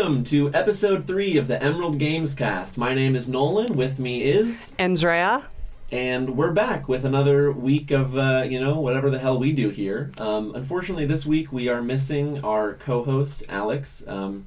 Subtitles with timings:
[0.00, 2.78] Welcome to episode three of the Emerald Games Cast.
[2.78, 3.76] My name is Nolan.
[3.76, 5.46] With me is, Andrea.
[5.92, 9.68] and we're back with another week of uh, you know whatever the hell we do
[9.68, 10.10] here.
[10.16, 14.02] Um, unfortunately, this week we are missing our co-host Alex.
[14.06, 14.46] Um,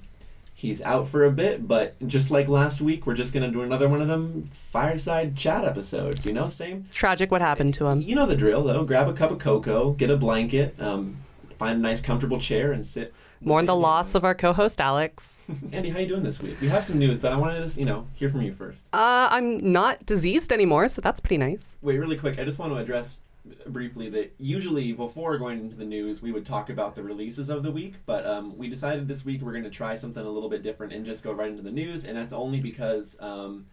[0.56, 3.88] he's out for a bit, but just like last week, we're just gonna do another
[3.88, 6.26] one of them fireside chat episodes.
[6.26, 6.86] You know, same.
[6.92, 8.02] Tragic what happened to him.
[8.02, 8.86] You know the drill, though.
[8.86, 11.18] Grab a cup of cocoa, get a blanket, um,
[11.60, 13.14] find a nice comfortable chair, and sit.
[13.46, 15.46] Mourn the loss of our co-host Alex.
[15.72, 16.60] Andy, how you doing this week?
[16.62, 18.86] We have some news, but I wanted to, just, you know, hear from you first.
[18.94, 21.78] Uh, I'm not diseased anymore, so that's pretty nice.
[21.82, 22.40] Wait, really quick.
[22.40, 23.20] I just want to address
[23.68, 27.64] briefly that usually before going into the news, we would talk about the releases of
[27.64, 30.50] the week, but um, we decided this week we're going to try something a little
[30.50, 33.66] bit different and just go right into the news, and that's only because um,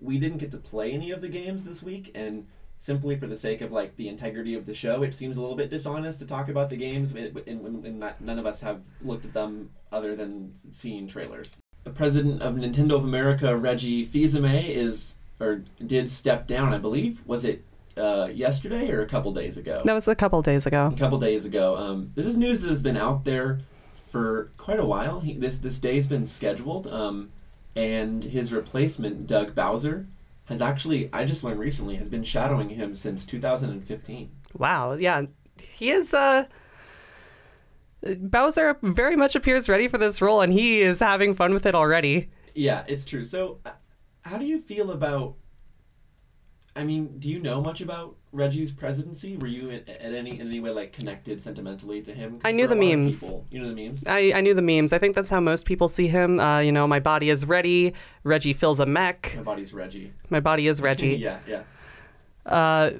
[0.00, 2.46] we didn't get to play any of the games this week, and
[2.78, 5.56] simply for the sake of like the integrity of the show, it seems a little
[5.56, 8.80] bit dishonest to talk about the games when, when, when not, none of us have
[9.02, 11.60] looked at them other than seeing trailers.
[11.84, 16.72] The president of Nintendo of America, Reggie Fils-Aimé, is or did step down.
[16.72, 17.64] I believe was it
[17.96, 19.80] uh, yesterday or a couple days ago.
[19.84, 20.90] That was a couple days ago.
[20.94, 21.76] A couple days ago.
[21.76, 23.60] Um, this is news that has been out there
[24.08, 25.20] for quite a while.
[25.20, 27.30] He, this this day's been scheduled, um,
[27.74, 30.06] and his replacement, Doug Bowser,
[30.46, 34.30] has actually I just learned recently has been shadowing him since 2015.
[34.56, 35.22] Wow, yeah,
[35.60, 36.14] he is.
[36.14, 36.46] Uh,
[38.18, 41.74] Bowser very much appears ready for this role, and he is having fun with it
[41.74, 42.30] already.
[42.54, 43.24] Yeah, it's true.
[43.24, 43.72] So, uh,
[44.22, 45.34] how do you feel about?
[46.76, 49.36] I mean, do you know much about Reggie's presidency?
[49.38, 52.38] Were you at, at any in any way like connected sentimentally to him?
[52.44, 53.24] I knew the memes.
[53.24, 54.04] people- you know the memes.
[54.06, 54.92] I, I knew the memes.
[54.92, 56.38] I think that's how most people see him.
[56.38, 57.94] Uh, you know, my body is ready.
[58.24, 59.32] Reggie fills a mech.
[59.36, 60.12] My body's Reggie.
[60.28, 61.16] My body is Reggie.
[61.16, 61.62] yeah, yeah.
[62.44, 62.90] Uh,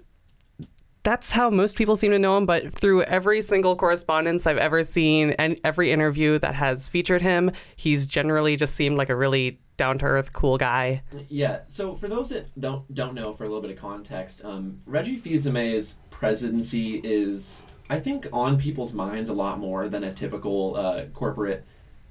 [1.02, 2.46] that's how most people seem to know him.
[2.46, 7.52] But through every single correspondence I've ever seen and every interview that has featured him,
[7.76, 11.02] he's generally just seemed like a really down to earth, cool guy.
[11.28, 11.60] Yeah.
[11.66, 15.16] So for those that don't don't know, for a little bit of context, um, Reggie
[15.16, 21.04] Fils-Aimé's presidency is, I think, on people's minds a lot more than a typical uh,
[21.12, 21.64] corporate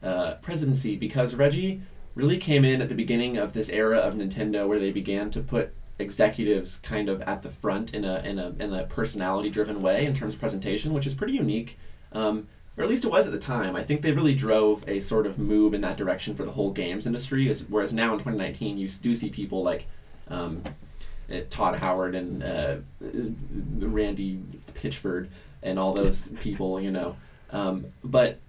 [0.04, 1.82] uh, presidency because Reggie
[2.14, 5.42] really came in at the beginning of this era of Nintendo where they began to
[5.42, 9.82] put executives kind of at the front in a in a in a personality driven
[9.82, 11.78] way in terms of presentation, which is pretty unique.
[12.12, 13.76] Um, or at least it was at the time.
[13.76, 16.72] I think they really drove a sort of move in that direction for the whole
[16.72, 17.50] games industry.
[17.50, 19.88] As, whereas now in 2019, you do see people like
[20.28, 20.62] um,
[21.32, 23.08] uh, Todd Howard and uh, uh,
[23.80, 24.42] Randy
[24.74, 25.30] Pitchford
[25.64, 27.16] and all those people, you know.
[27.52, 28.40] Um, but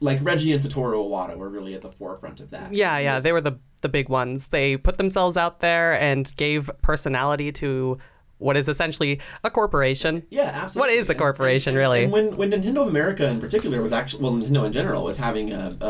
[0.00, 2.74] like Reggie and Satoru Iwata were really at the forefront of that.
[2.74, 4.48] Yeah, yeah, they were the the big ones.
[4.48, 7.98] They put themselves out there and gave personality to
[8.42, 10.22] what is essentially a corporation.
[10.30, 10.80] Yeah, absolutely.
[10.80, 12.04] What is a And- corporation, and- really?
[12.04, 15.16] And when, when Nintendo of America in particular was actually, well, Nintendo in general was
[15.16, 15.86] having a, a,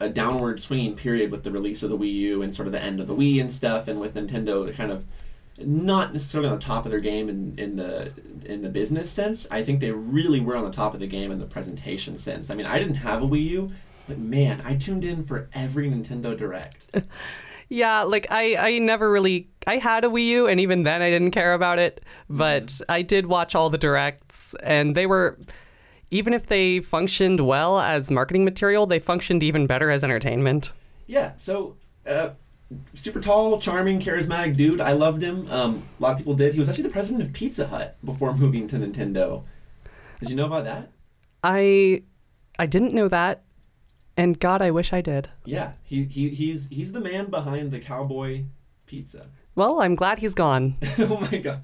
[0.00, 2.72] a, a downward swinging period with the release of the Wii U and sort of
[2.72, 5.04] the end of the Wii and stuff, and with Nintendo kind of
[5.58, 8.10] not necessarily on the top of their game in, in the
[8.44, 9.46] in the business sense.
[9.52, 12.50] I think they really were on the top of the game in the presentation sense.
[12.50, 13.70] I mean, I didn't have a Wii U,
[14.08, 16.88] but man, I tuned in for every Nintendo Direct.
[17.70, 21.10] Yeah, like I, I never really I had a Wii U and even then I
[21.10, 25.38] didn't care about it, but I did watch all the directs and they were
[26.10, 30.72] even if they functioned well as marketing material, they functioned even better as entertainment.
[31.06, 31.76] Yeah, so
[32.06, 32.30] uh,
[32.94, 34.80] super tall, charming, charismatic dude.
[34.80, 35.50] I loved him.
[35.50, 36.54] Um, a lot of people did.
[36.54, 39.42] He was actually the president of Pizza Hut before moving to Nintendo.
[40.20, 40.90] Did you know about that?
[41.42, 42.04] I
[42.58, 43.42] I didn't know that
[44.16, 45.28] and god I wish I did.
[45.44, 48.44] Yeah, he, he he's he's the man behind the cowboy
[48.86, 49.26] pizza.
[49.54, 50.76] Well, I'm glad he's gone.
[50.98, 51.60] oh my god.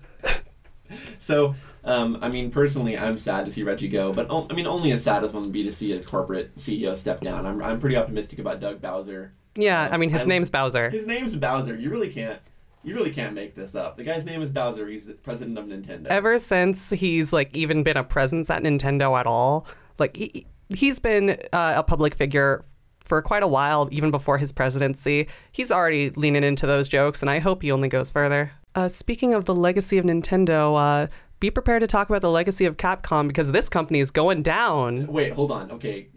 [1.19, 4.67] so, um, I mean, personally, I'm sad to see Reggie go, but o- I mean,
[4.67, 7.47] only as sad as one would be to see a corporate CEO step down.
[7.47, 9.33] I'm, I'm pretty optimistic about Doug Bowser.
[9.57, 10.91] Yeah, I mean his I- name's Bowser.
[10.91, 11.77] His name's Bowser.
[11.77, 12.41] You really can't.
[12.83, 13.99] You really can't make this up.
[13.99, 14.89] The guy's name is Bowser.
[14.89, 16.07] He's the president of Nintendo.
[16.07, 19.67] Ever since he's like even been a presence at Nintendo at all,
[19.99, 22.65] like he, he's been uh, a public figure
[23.11, 25.27] for quite a while, even before his presidency.
[25.51, 28.53] He's already leaning into those jokes, and I hope he only goes further.
[28.77, 31.07] Uh, speaking of the legacy of Nintendo, uh,
[31.41, 35.09] be prepared to talk about the legacy of Capcom because this company is going down.
[35.09, 35.73] Wait, hold on.
[35.73, 36.09] Okay,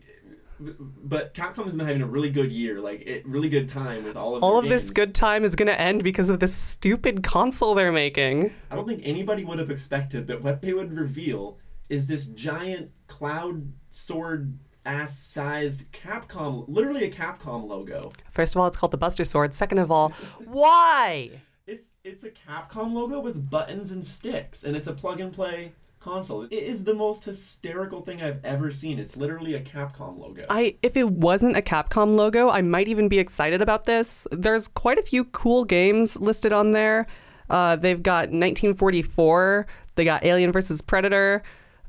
[0.59, 4.15] but Capcom has been having a really good year, like it, really good time with
[4.15, 7.23] all of All of this good time is going to end because of this stupid
[7.23, 8.53] console they're making.
[8.69, 11.57] I don't think anybody would have expected that what they would reveal
[11.89, 18.11] is this giant cloud sword ass sized Capcom, literally a Capcom logo.
[18.29, 19.53] First of all, it's called the Buster Sword.
[19.53, 20.09] Second of all,
[20.45, 21.41] why?
[21.65, 25.73] It's it's a Capcom logo with buttons and sticks, and it's a plug and play
[26.03, 26.43] console.
[26.43, 28.99] It is the most hysterical thing I've ever seen.
[28.99, 30.45] It's literally a Capcom logo.
[30.49, 34.27] I if it wasn't a Capcom logo, I might even be excited about this.
[34.31, 37.07] There's quite a few cool games listed on there.
[37.49, 39.67] Uh, they've got 1944.
[39.95, 41.43] They got Alien vs Predator.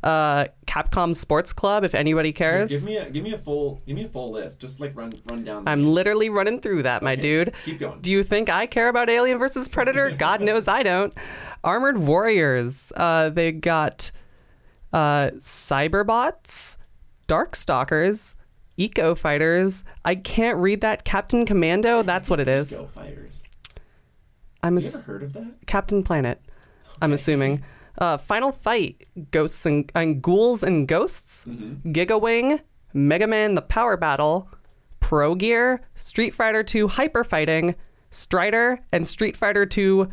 [0.05, 2.69] Uh, Capcom Sports Club, if anybody cares.
[2.69, 4.61] Give me a give me a full give me a full list.
[4.61, 5.67] Just like run run down.
[5.67, 5.95] I'm names.
[5.95, 7.55] literally running through that, my Okay, dude.
[7.65, 8.01] Keep going.
[8.03, 10.11] Do you think I care about Alien versus Predator?
[10.19, 11.15] God knows I don't.
[11.65, 12.93] Armored Warriors.
[12.95, 14.11] Uh, they got
[14.93, 16.77] uh, Cyberbots,
[17.27, 18.35] Darkstalkers,
[18.77, 19.85] Eco Fighters.
[20.05, 21.05] I can't read that.
[21.05, 22.03] Captain Commando.
[22.03, 22.73] That's what it is.
[22.77, 23.45] Go fighters.
[24.62, 25.67] I'm You ass- ever heard of that?
[25.67, 26.41] Captain Planet.
[27.01, 27.62] I'm assuming.
[27.99, 32.61] Uh, Final Fight, Ghosts and, and Ghouls and Ghosts, Giga Wing,
[32.93, 34.49] Mega Man: The Power Battle,
[35.00, 37.75] Pro Gear, Street Fighter 2 Hyper Fighting,
[38.11, 40.11] Strider, and Street Fighter 2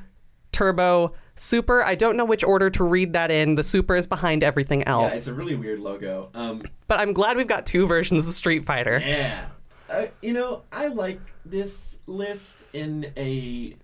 [0.52, 1.84] Turbo Super.
[1.84, 3.56] I don't know which order to read that in.
[3.56, 5.12] The Super is behind everything else.
[5.12, 6.30] Yeah, it's a really weird logo.
[6.36, 9.02] Um, but I'm glad we've got two versions of Street Fighter.
[9.04, 9.46] yeah.
[9.90, 13.76] Uh, you know, I like this list in a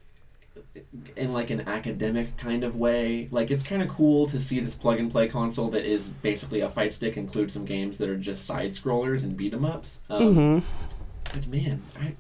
[1.16, 3.28] in like an academic kind of way.
[3.32, 6.62] Like it's kind of cool to see this plug and play console that is basically
[6.62, 10.02] a fight stick include some games that are just side scrollers and beat 'em ups.
[10.10, 10.60] Um, hmm
[11.34, 12.14] But man, I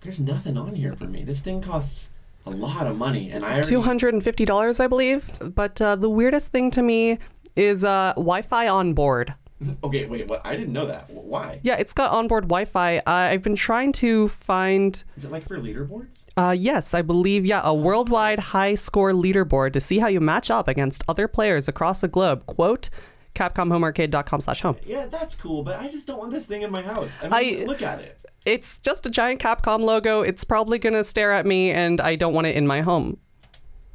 [0.00, 1.24] there's nothing on here for me.
[1.24, 2.10] This thing costs
[2.46, 5.30] a lot of money, and I already, Two hundred and fifty dollars, I believe.
[5.54, 7.18] But uh, the weirdest thing to me
[7.56, 9.34] is uh, Wi-Fi on board.
[9.82, 10.40] Okay, wait, what?
[10.44, 11.10] I didn't know that.
[11.10, 11.60] Why?
[11.64, 12.98] Yeah, it's got onboard Wi-Fi.
[12.98, 15.02] Uh, I've been trying to find.
[15.16, 16.26] Is it like for leaderboards?
[16.36, 17.44] Uh, yes, I believe.
[17.44, 21.66] Yeah, a worldwide high score leaderboard to see how you match up against other players
[21.68, 22.46] across the globe.
[22.46, 22.88] Quote.
[23.34, 24.76] CapcomHomeArcade.com slash home.
[24.84, 27.20] Yeah, that's cool, but I just don't want this thing in my house.
[27.22, 28.18] I mean, I- look at it.
[28.44, 30.22] It's just a giant Capcom logo.
[30.22, 33.18] It's probably gonna stare at me, and I don't want it in my home.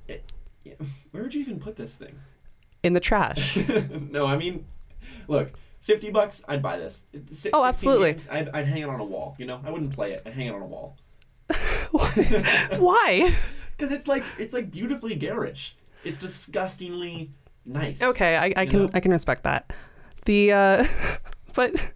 [0.07, 0.31] it
[0.63, 0.73] yeah,
[1.11, 2.19] where would you even put this thing?
[2.83, 3.57] In the trash.
[4.11, 4.65] no, I mean,
[5.27, 7.05] look, fifty bucks, I'd buy this.
[7.53, 8.13] Oh, absolutely.
[8.13, 9.35] games, I'd, I'd hang it on a wall.
[9.37, 10.23] You know, I wouldn't play it.
[10.25, 10.95] I'd hang it on a wall
[11.91, 13.35] Why?
[13.77, 15.75] because it's like it's like beautifully garish.
[16.03, 17.31] It's disgustingly
[17.65, 18.01] nice.
[18.01, 18.89] Okay, I, I can know?
[18.93, 19.73] I can respect that.
[20.25, 20.87] The uh,
[21.53, 21.93] but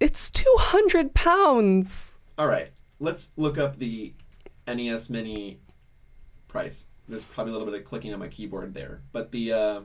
[0.00, 2.18] it's two hundred pounds.
[2.38, 2.70] All right,
[3.00, 4.14] let's look up the
[4.66, 5.58] NES Mini
[6.46, 6.86] price.
[7.08, 9.80] There's probably a little bit of clicking on my keyboard there, but the uh,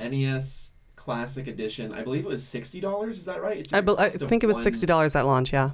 [0.00, 3.18] NES Classic Edition, I believe it was sixty dollars.
[3.18, 3.58] Is that right?
[3.58, 5.52] It's I, bel I think it was one- sixty dollars at launch.
[5.52, 5.70] Yeah,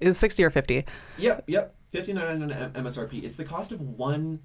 [0.00, 0.84] it was sixty or fifty.
[1.18, 3.24] Yep, yep, fifty nine on M- MSRP.
[3.24, 4.40] It's the cost of one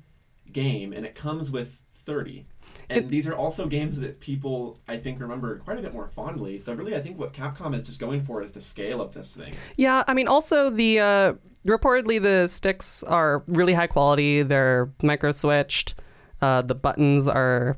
[0.52, 2.46] game, and it comes with thirty.
[2.90, 6.08] And It- these are also games that people, I think, remember quite a bit more
[6.10, 6.60] fondly.
[6.60, 9.32] So really, I think what Capcom is just going for is the scale of this
[9.34, 9.54] thing.
[9.78, 11.34] Yeah, I mean, also the uh,
[11.66, 14.44] reportedly the sticks are really high quality.
[14.44, 15.96] They're micro switched.
[16.42, 17.78] Uh, the buttons are.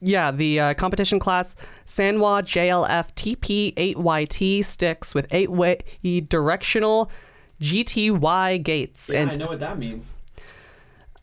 [0.00, 1.56] Yeah, the uh, competition class
[1.86, 5.78] Sanwa JLF TP8YT sticks with eight way
[6.28, 7.10] directional
[7.60, 9.10] GTY gates.
[9.12, 10.16] Yeah, and I know what that means.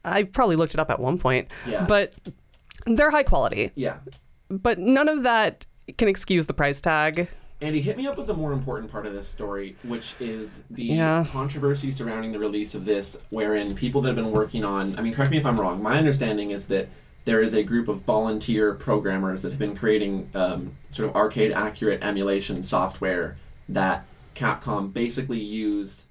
[0.04, 1.50] I probably looked it up at one point.
[1.68, 1.86] Yeah.
[1.86, 2.16] But
[2.86, 3.72] they're high quality.
[3.76, 3.98] Yeah.
[4.50, 5.66] But none of that
[5.98, 7.30] can excuse the price tag.
[7.62, 10.84] Andy, hit me up with the more important part of this story, which is the
[10.84, 11.26] Yeah.
[11.32, 15.14] controversy surrounding the release of this, wherein people that have been working on, I mean,
[15.14, 16.90] correct me if I'm wrong, my understanding is that
[17.26, 21.52] there is a group of volunteer programmers that have been creating um, sort of arcade
[21.52, 23.38] accurate emulation software
[23.70, 26.02] that Capcom basically used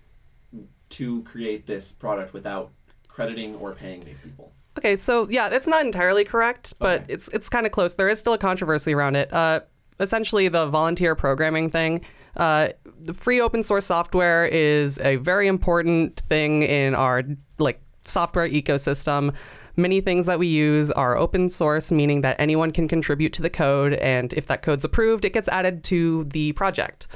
[0.90, 2.71] to create this product without
[3.09, 4.52] crediting or paying these people.
[4.78, 7.12] Okay, so yeah, it's not entirely correct, but Okay.
[7.12, 7.95] it's it's kind of close.
[7.95, 9.31] There is still a controversy around it.
[9.33, 9.61] Uh,
[10.00, 12.00] essentially, the volunteer programming thing.
[12.37, 17.23] Uh, the free open source software is a very important thing in our
[17.59, 19.35] like software ecosystem.
[19.76, 23.50] Many things that we use are open source, meaning that anyone can contribute to the
[23.50, 27.07] code, and if that code's approved, it gets added to the project.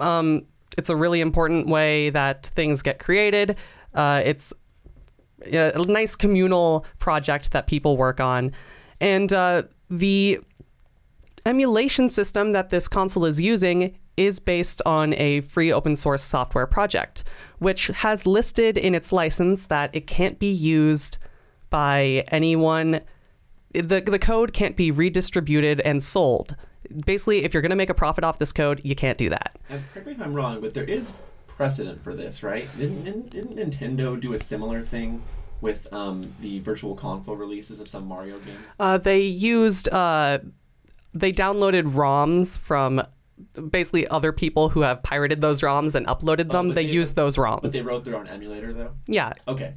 [0.00, 0.46] Um,
[0.78, 3.56] it's a really important way that things get created.
[3.94, 4.54] Uh, it's
[5.44, 8.52] a nice communal project that people work on.
[9.00, 10.40] And uh, the
[11.44, 16.66] emulation system that this console is using is based on a free open source software
[16.66, 17.24] project,
[17.58, 21.18] which has listed in its license that it can't be used
[21.72, 23.00] by anyone.
[23.72, 26.54] The, the code can't be redistributed and sold.
[27.04, 29.56] Basically, if you're going to make a profit off this code, you can't do that.
[29.68, 31.14] And correct me if I'm wrong, but there is
[31.48, 32.68] precedent for this, right?
[32.78, 35.22] Didn't, didn't, didn't Nintendo do a similar thing
[35.60, 38.76] with um, the virtual console releases of some Mario games?
[38.78, 40.38] Uh, they used uh,
[41.14, 43.02] they downloaded ROMs from
[43.70, 46.68] basically other people who have pirated those ROMs and uploaded them.
[46.68, 47.62] but they they- use those ROMs.
[47.62, 48.92] But they wrote their own emulator though.
[49.06, 49.32] yeah.
[49.48, 49.74] Okay.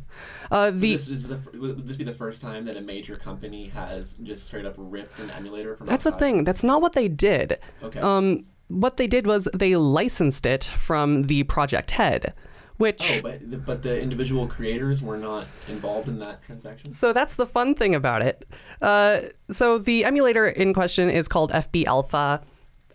[0.51, 3.15] Uh, So the this is the, would this be the first time that a major
[3.15, 5.87] company has just straight up ripped an emulator from?
[5.87, 6.43] that's the thing.
[6.43, 7.57] That's not what they did.
[7.83, 7.99] Okay.
[7.99, 12.33] Um, what they did was they licensed it from the project head,
[12.77, 13.01] which.
[13.17, 16.91] oh, but the, but the individual creators were not involved in that transaction.
[16.91, 18.45] So that's the fun thing about it.
[18.81, 19.21] Uh,
[19.51, 22.41] so the emulator in question is called FB Alpha.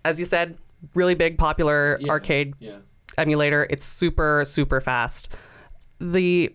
[0.04, 0.56] As you said,
[0.94, 2.10] really big, popular Yeah.
[2.10, 2.76] arcade Yeah.
[3.18, 3.66] emulator.
[3.70, 5.28] It's super, super fast.
[5.98, 6.54] The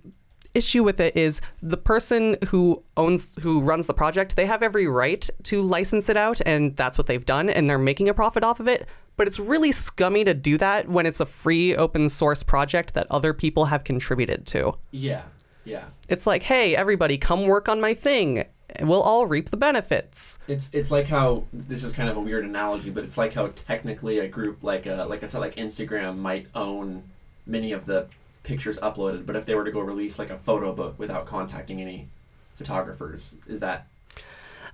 [0.54, 4.88] issue with it is the person who owns who runs the project they have every
[4.88, 8.42] right to license it out and that's what they've done and they're making a profit
[8.42, 8.88] off of it
[9.18, 13.06] but it's really scummy to do that when it's a free open source project that
[13.12, 15.24] other people have contributed to Yeah.
[15.66, 15.84] Yeah.
[16.08, 18.46] it's like hey everybody come work on my thing
[18.82, 22.46] we'll all reap the benefits It's it's like how this is kind of a weird
[22.46, 26.18] analogy, but it's like how technically a group like a like I said like Instagram
[26.18, 27.04] might own
[27.46, 28.08] many of the
[28.44, 31.82] pictures uploaded, but if they were to go release like a photo book without contacting
[31.82, 32.08] any
[32.56, 33.88] photographers, is that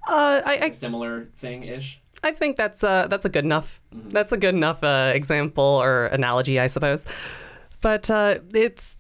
[0.08, 2.00] uh, I, I a similar thing ish?
[2.24, 6.06] I think that's uh that's a good enough that's a good enough uh, example or
[6.08, 7.06] analogy, I suppose.
[7.82, 9.00] But uh, it's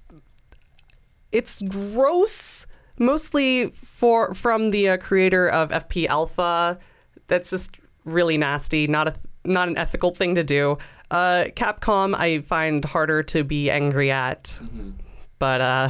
[1.31, 2.65] it's gross,
[3.01, 6.79] mostly for from the uh, creator of FB Alpha.
[7.27, 8.87] That's just really nasty.
[8.87, 10.77] Not a not an ethical thing to do.
[11.09, 14.57] Uh, Capcom, I find harder to be angry at,
[15.39, 15.89] but uh,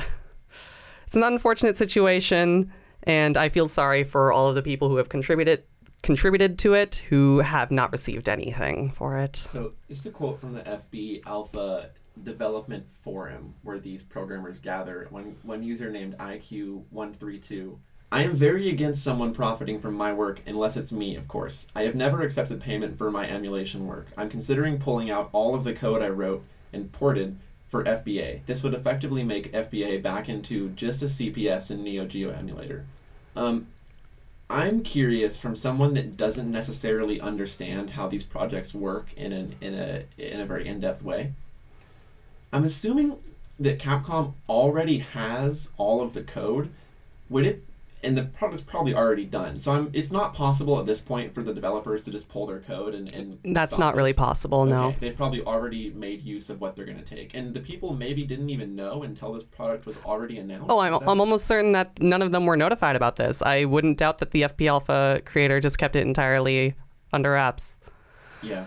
[1.06, 2.72] it's an unfortunate situation,
[3.04, 5.64] and I feel sorry for all of the people who have contributed
[6.02, 9.36] contributed to it who have not received anything for it.
[9.36, 11.92] So is a quote from the FB Alpha
[12.24, 15.08] development forum where these programmers gather.
[15.10, 17.78] One one user named IQ132.
[18.14, 21.68] I am very against someone profiting from my work unless it's me, of course.
[21.74, 24.08] I have never accepted payment for my emulation work.
[24.18, 27.38] I'm considering pulling out all of the code I wrote and ported
[27.70, 28.46] for FBA.
[28.46, 32.86] This would effectively make FBA back into just a CPS and Neo Geo emulator.
[33.34, 33.68] Um,
[34.50, 39.74] I'm curious from someone that doesn't necessarily understand how these projects work in an in
[39.74, 41.32] a in a very in-depth way.
[42.52, 43.18] I'm assuming
[43.60, 46.70] that Capcom already has all of the code.
[47.30, 47.64] Would it
[48.04, 49.60] and the product's probably already done.
[49.60, 52.60] So I'm it's not possible at this point for the developers to just pull their
[52.60, 54.20] code and, and That's not really this.
[54.20, 54.96] possible, no.
[55.00, 57.34] They've probably already made use of what they're going to take.
[57.34, 60.68] And the people maybe didn't even know until this product was already announced.
[60.70, 63.42] Oh, I'm, I'm almost certain that none of them were notified about this.
[63.42, 66.76] I wouldn't doubt that the FB Alpha creator just kept it entirely
[67.14, 67.78] under wraps.
[68.42, 68.66] Yeah.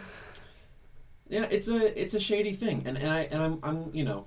[1.28, 4.26] Yeah, it's a it's a shady thing, and and I and I'm I'm you know,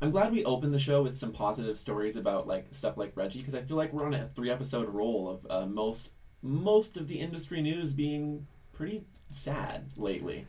[0.00, 3.40] I'm glad we opened the show with some positive stories about like stuff like Reggie
[3.40, 6.10] because I feel like we're on a three episode roll of uh, most
[6.42, 10.46] most of the industry news being pretty sad lately.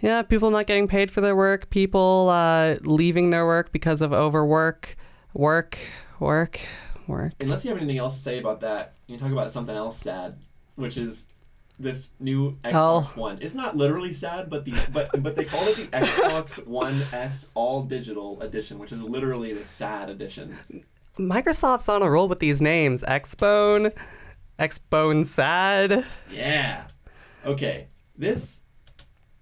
[0.00, 4.12] Yeah, people not getting paid for their work, people uh, leaving their work because of
[4.12, 4.96] overwork,
[5.34, 5.78] work,
[6.18, 6.60] work,
[7.06, 7.34] work.
[7.38, 9.98] Unless you have anything else to say about that, you can talk about something else
[9.98, 10.38] sad,
[10.76, 11.26] which is
[11.80, 12.56] this new.
[12.62, 13.38] Xbox One.
[13.40, 17.48] It's not literally sad, but the but but they called it the Xbox One S
[17.54, 20.58] All Digital Edition, which is literally the sad edition.
[21.18, 23.02] Microsoft's on a roll with these names.
[23.02, 23.92] Xbone,
[24.58, 26.06] Xbone Sad.
[26.30, 26.84] Yeah.
[27.44, 27.88] Okay.
[28.16, 28.60] This,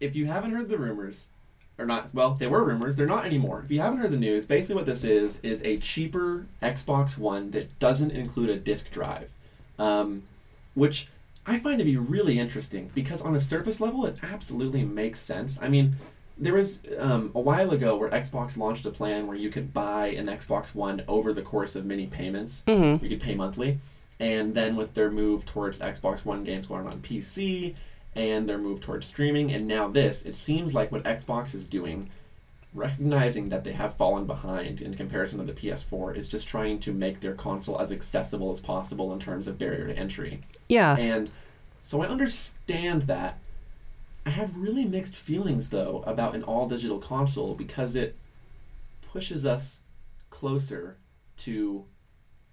[0.00, 1.30] if you haven't heard the rumors,
[1.78, 2.96] or not, well, they were rumors.
[2.96, 3.62] They're not anymore.
[3.64, 7.50] If you haven't heard the news, basically what this is is a cheaper Xbox One
[7.52, 9.30] that doesn't include a disk drive,
[9.78, 10.22] um,
[10.74, 11.08] which
[11.48, 15.20] I find it to be really interesting because on a surface level, it absolutely makes
[15.20, 15.58] sense.
[15.60, 15.96] I mean.
[16.40, 20.10] There was um, a while ago where Xbox launched a plan where you could buy
[20.10, 22.62] an Xbox One over the course of many payments.
[22.68, 23.02] Mhm.
[23.02, 23.80] You could pay monthly.
[24.20, 27.74] And then with their move towards Xbox One games going on PC
[28.14, 32.08] and their move towards streaming, and now this, it seems like what Xbox is doing,
[32.74, 36.92] recognizing that they have fallen behind in comparison to the PS4, is just trying to
[36.92, 40.40] make their console as accessible as possible in terms of barrier to entry.
[40.68, 40.96] Yeah.
[40.96, 41.30] And
[41.80, 43.38] so I understand that.
[44.26, 48.14] I have really mixed feelings though about an all digital console because it
[49.00, 49.80] pushes us
[50.28, 50.98] closer
[51.38, 51.86] to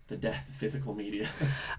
[0.07, 1.27] the death of physical media.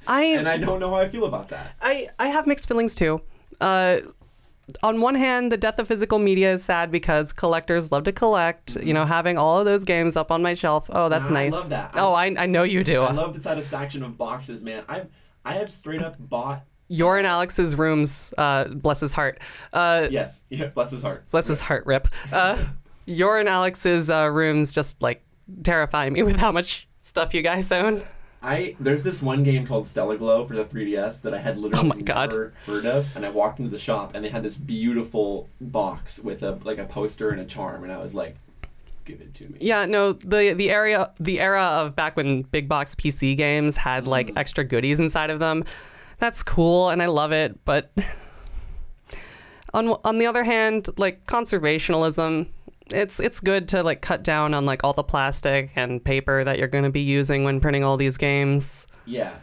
[0.07, 1.77] I, and I don't know how I feel about that.
[1.81, 3.23] I, I have mixed feelings too.
[3.61, 3.99] Uh,
[4.83, 8.77] on one hand, the death of physical media is sad because collectors love to collect.
[8.83, 10.87] You know, having all of those games up on my shelf.
[10.91, 11.37] Oh, that's Mm-hmm.
[11.37, 11.53] I nice.
[11.53, 11.95] love that.
[11.97, 13.03] Oh, I, I know you do.
[13.03, 14.83] I love the satisfaction of boxes, man.
[14.89, 15.09] I've
[15.45, 19.41] I have straight up bought Your and Alex's rooms, uh, bless his heart.
[19.73, 21.25] Uh, yes, yeah, bless his heart.
[21.31, 22.09] bless his heart, rip.
[22.33, 22.59] Uh,
[23.07, 25.23] your and Alex's uh, rooms just like
[25.63, 28.03] terrify me with how much stuff you guys own.
[28.47, 31.91] I there's this one game called Stella Glow for the 3DS that I had literally
[31.91, 32.31] Oh my God.
[32.31, 36.21] never heard of, and I walked into the shop and they had this beautiful box
[36.21, 38.37] with a like a poster and a charm, and I was like,
[39.05, 42.69] "Give it to me." Yeah, no, the the area the era of back when big
[42.69, 44.13] box PC games had mm-hmm.
[44.13, 45.65] like extra goodies inside of them.
[46.19, 47.91] That's cool and I love it, but
[49.75, 52.47] on on the other hand, like conservationalism,
[52.91, 56.59] it's it's good to like cut down on like all the plastic and paper that
[56.59, 58.87] you're going to be using when printing all these games.
[59.05, 59.35] Yeah.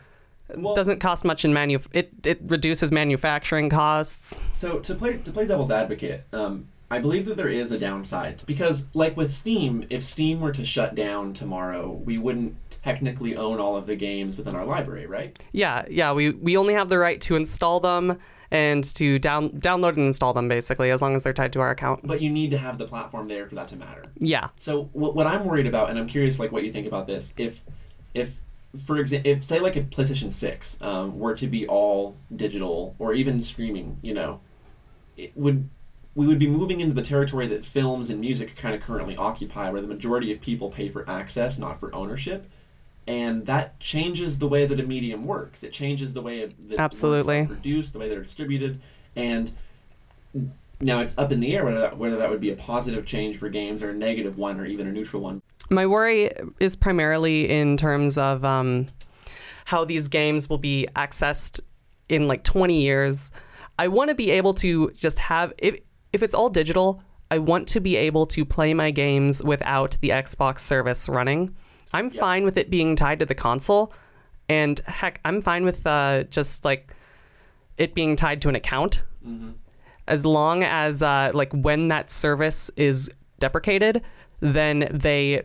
[0.56, 4.40] Well, Doesn't cost much in manu it it reduces manufacturing costs.
[4.52, 8.44] So to play to play devil's advocate, um, I believe that there is a downside
[8.46, 13.60] because, like with Steam, if Steam were to shut down tomorrow, we wouldn't technically own
[13.60, 15.36] all of the games within our library, right?
[15.54, 18.20] Yeah, yeah, we we only have the right to install them
[18.54, 21.72] and to down download and install them basically as long as they're tied to our
[21.72, 22.06] account.
[22.08, 24.04] But you need to have the platform there for that to matter.
[24.20, 24.50] Yeah.
[24.58, 27.34] So what, what I'm worried about, and I'm curious, like what you think about this,
[27.36, 27.62] if
[28.14, 28.42] if
[28.86, 33.14] for example, if say like if PlayStation Six um, were to be all digital or
[33.14, 34.40] even streaming, you know,
[35.18, 35.68] it would
[36.16, 39.72] we would be moving into the territory that films and music kind of currently occupy,
[39.72, 42.48] where the majority of people pay for access, not for ownership.
[43.06, 45.64] And that changes the way that a medium works.
[45.64, 47.40] It changes the way that works Absolutely.
[47.40, 48.80] are produced, the way they're distributed,
[49.16, 49.52] and
[50.80, 53.38] now it's up in the air whether that, whether that would be a positive change
[53.38, 55.42] for games or a negative one or even a neutral one.
[55.70, 56.30] My worry
[56.60, 58.88] is primarily in terms of um,
[59.66, 61.62] how these games will be accessed
[62.10, 63.32] in like 20 years.
[63.80, 65.78] I want to be able to just have if
[66.12, 70.10] if it's all digital, I want to be able to play my games without the
[70.10, 71.56] Xbox service running.
[71.94, 73.94] I'm fine with it being tied to the console,
[74.50, 76.94] and heck, I'm fine with uh, just like
[77.78, 79.04] it being tied to an account
[80.08, 83.10] as long as uh, like when that service is
[83.40, 84.02] deprecated,
[84.40, 85.44] then they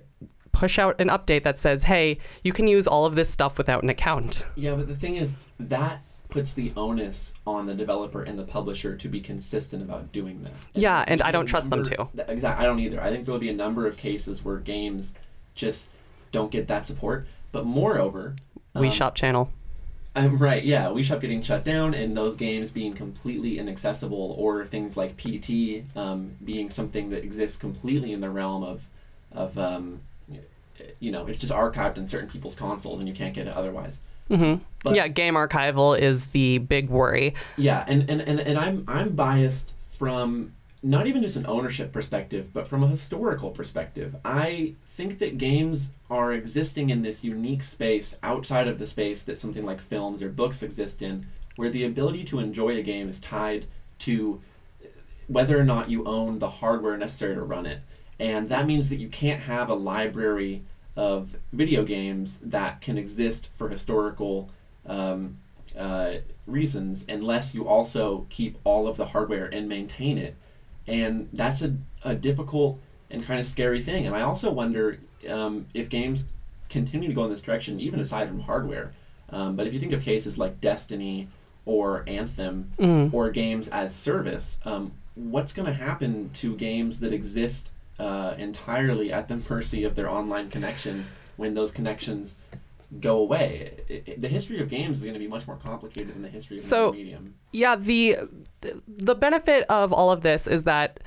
[0.53, 3.83] push out an update that says, "Hey, you can use all of this stuff without
[3.83, 8.39] an account." Yeah, but the thing is, that puts the onus on the developer and
[8.39, 10.53] the publisher to be consistent about doing that.
[10.75, 12.09] Yeah, and I don't trust them to.
[12.29, 13.01] Exactly, I don't either.
[13.01, 15.15] I think there'll be a number of cases where games
[15.55, 15.89] just
[16.33, 17.27] don't get that support.
[17.53, 18.37] But moreover,
[18.75, 19.51] Wii um, Shop channel.
[20.17, 24.65] Um, right, yeah, Wii Shop getting shut down and those games being completely inaccessible, or
[24.65, 28.89] things like PT um, being something that exists completely in the realm of,
[29.33, 30.01] of um,
[31.01, 34.01] you know, it's just archived in certain people's consoles and you can't get it otherwise.
[34.31, 34.63] Mm-hmm.
[34.85, 37.35] but- yeah, game archival is the big worry.
[37.57, 42.51] Yeah, and, and, and, and I'm I'm biased from not even just an ownership perspective,
[42.53, 44.15] but from a historical perspective.
[44.25, 49.39] I think that games are existing in this unique space outside of the space that
[49.39, 53.19] something like films or books exist in, where the ability to enjoy a game is
[53.19, 53.67] tied
[54.01, 54.41] to
[55.27, 57.81] whether or not you own the hardware necessary to run it.
[58.21, 60.63] And that means that you can't have a library
[60.97, 64.51] of video games that can exist for historical
[64.87, 65.39] um,
[65.77, 66.15] uh,
[66.47, 70.37] reasons unless you also keep all of the hardware and maintain it.
[70.89, 74.07] And that's a, a difficult and kind of scary thing.
[74.07, 74.99] And I also wonder
[75.29, 76.25] um, if games
[76.69, 78.93] continue to go in this direction, even aside from hardware.
[79.31, 81.29] Um, but if you think of cases like Destiny
[81.65, 82.73] or Anthem
[83.13, 89.13] or games as service, um, what's going to happen to games that exist uh, entirely
[89.13, 92.37] at the mercy of their online connection when those connections
[93.01, 93.79] go away?
[93.89, 96.29] It, it- the history of games is going to be much more complicated than the
[96.29, 97.35] history of So- medium.
[97.53, 98.17] Yeah, the
[98.87, 101.01] the benefit of all of this is that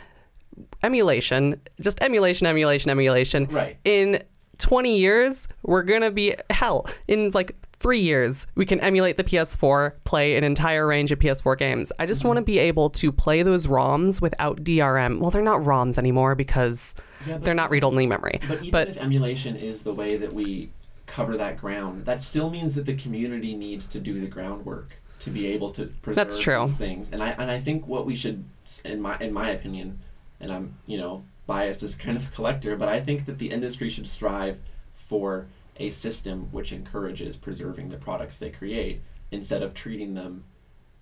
[0.83, 3.45] emulation, just emulation, emulation, emulation.
[3.45, 3.77] Right.
[3.85, 4.23] In
[4.57, 6.87] 20 years, we're going to be hell.
[7.07, 11.57] In like 3 years, we can emulate the PS4, play an entire range of PS4
[11.57, 11.91] games.
[11.97, 12.07] I Mm-hmm.
[12.11, 15.19] just want to be able to play those ROMs without DRM.
[15.19, 16.93] Well, they're not ROMs anymore because
[17.27, 18.39] Yeah, they're not read-only memory.
[18.47, 20.71] But even But if emulation is the way that we
[21.11, 25.29] cover that ground, that still means that the community needs to do the groundwork to
[25.29, 26.61] be able to preserve That's true.
[26.65, 27.09] these things.
[27.11, 28.43] And I and I think what we should,
[28.85, 29.99] in my in my opinion,
[30.39, 33.51] and I'm you know biased as kind of a collector, but I think that the
[33.51, 34.61] industry should strive
[34.95, 35.47] for
[35.77, 40.45] a system which encourages preserving the products they create instead of treating them.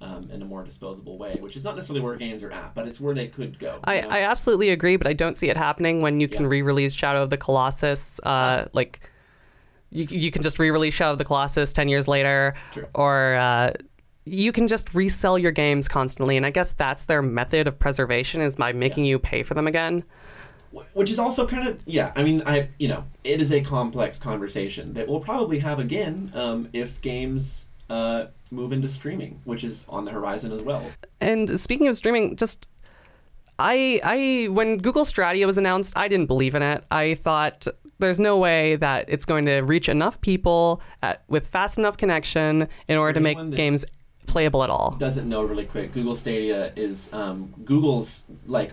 [0.01, 2.87] Um, in a more disposable way, which is not necessarily where games are at, but
[2.87, 3.81] it's where they could go.
[3.83, 4.07] I, know?
[4.07, 7.29] I absolutely agree, but I don't see it happening when you can re-release Shadow of
[7.29, 8.17] the Colossus.
[8.23, 9.01] Uh, like,
[9.91, 12.53] you you can just re-release Shadow of the Colossus ten years later,
[12.93, 13.71] or uh,
[14.25, 16.37] you can just resell your games constantly.
[16.37, 19.67] And I guess that's their method of preservation is by making you pay for them
[19.67, 20.03] again.
[20.93, 24.19] Which is also kind of yeah i mean i you know it is a complex
[24.19, 29.87] conversation that we'll probably have again um, if games uh, move into streaming which is
[29.89, 30.85] on the horizon as well
[31.21, 32.67] And speaking of streaming, just
[33.57, 36.83] I I when Google Stadia was announced, I didn't believe in it.
[36.91, 37.67] I thought
[37.99, 42.67] there's no way that it's going to reach enough people at, with fast enough connection
[42.87, 43.85] in order to make games
[44.25, 44.91] playable at all.
[44.99, 48.71] doesn't know really quick, Google Stadia is um, Google's like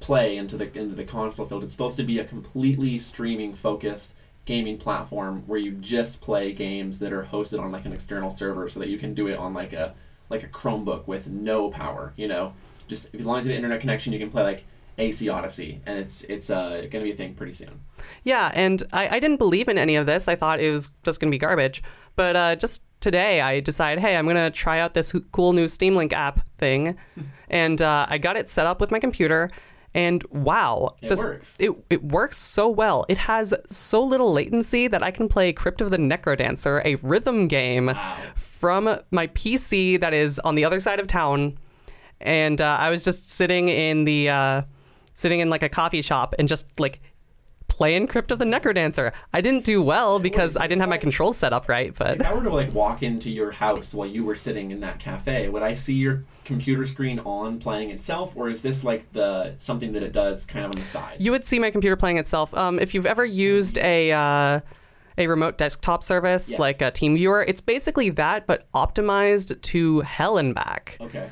[0.00, 1.64] play into the into the console field.
[1.64, 6.98] It's supposed to be a completely streaming focused gaming platform where you just play games
[7.00, 9.54] that are hosted on like an external server, so that you can do it on
[9.54, 9.94] like a
[10.30, 12.12] like a Chromebook with no power.
[12.16, 12.52] You know,
[12.86, 14.66] just as long as you have an internet connection, you can play like
[14.98, 17.80] AC Odyssey, and it's it's uh, going to be a thing pretty soon.
[18.24, 20.28] Yeah, and I, I didn't believe in any of this.
[20.28, 21.82] I thought it was just going to be garbage.
[22.16, 25.68] But uh, just today, I decided, hey, I'm going to try out this cool new
[25.68, 26.96] Steam Link app thing.
[27.48, 29.48] and uh, I got it set up with my computer.
[29.94, 31.56] And wow, It just works.
[31.60, 33.06] It, it works so well.
[33.08, 37.46] It has so little latency that I can play Crypt of the Necrodancer, a rhythm
[37.48, 38.16] game Wow.
[38.34, 41.56] from my PC that is on the other side of town.
[42.20, 44.62] And uh, I was just sitting in the uh,
[45.18, 47.00] sitting in like a coffee shop and just like
[47.66, 49.12] playing Crypt of the Necrodancer.
[49.32, 52.26] I didn't do well because I didn't have my controls set up right, but If
[52.26, 55.48] I were to like walk into your house while you were sitting in that cafe,
[55.48, 59.92] would I see your computer screen on playing itself, or is this like the something
[59.92, 61.16] that it does kind of on the side?
[61.18, 62.54] you would see my computer playing itself.
[62.56, 64.60] Um, if you've ever used a uh,
[65.18, 66.58] a remote desktop service Yes.
[66.60, 70.96] like a TeamViewer, it's basically that but optimized to hell and back.
[71.00, 71.28] okay.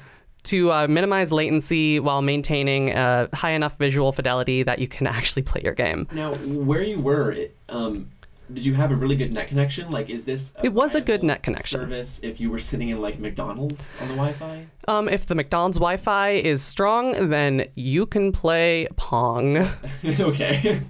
[0.47, 5.43] To uh, minimize latency while maintaining uh, high enough visual fidelity that you can actually
[5.43, 6.07] play your game.
[6.13, 8.11] Now, where you were, it, um,
[8.53, 9.91] did you have a really good net connection?
[9.91, 11.81] Like, is this a It was a good net connection.
[11.81, 14.67] service if you were sitting in like McDonald's on the Wi-Fi?
[14.87, 19.69] Um, if the McDonald's Wi-Fi is strong, then you can play Pong.
[20.21, 20.81] okay.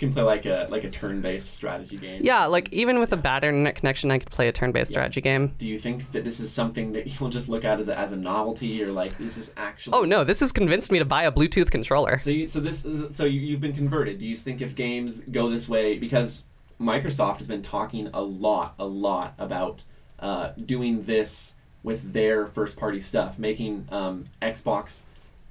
[0.00, 2.22] Can play like a like a turn-based strategy game.
[2.24, 5.54] Yeah, like even with a bad internet connection, I could play a turn-based strategy game.
[5.58, 8.10] Do you think that this is something that you'll just look at as a, as
[8.10, 9.96] a novelty, or like is this actually?
[9.96, 12.18] Oh no, this has convinced me to buy a Bluetooth controller.
[12.18, 14.18] So you, so this is, so you, you've been converted.
[14.18, 16.44] Do you think if games go this way because
[16.80, 19.82] Microsoft has been talking a lot, a lot about
[20.18, 25.02] uh, doing this with their first party stuff, making um, Xbox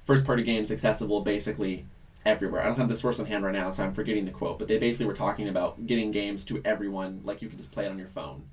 [0.06, 1.86] first party games accessible basically
[2.24, 2.62] everywhere.
[2.62, 4.58] I don't have the source on hand right now, so I'm forgetting the quote.
[4.58, 7.86] But they basically were talking about getting games to everyone, like you can just play
[7.86, 8.44] it on your phone.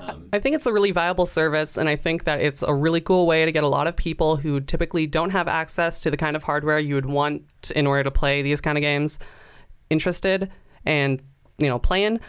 [0.00, 3.00] Um, I think it's a really viable service, and I think that it's a really
[3.00, 6.16] cool way to get a lot of people who typically don't have access to the
[6.16, 9.18] kind of hardware you would want in order to play these kind of games
[9.88, 10.50] interested
[10.84, 11.20] and
[11.58, 12.20] you know playing.